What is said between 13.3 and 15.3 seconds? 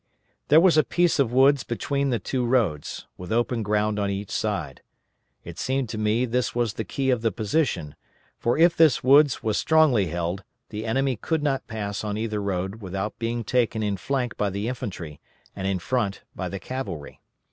taken in flank by the infantry,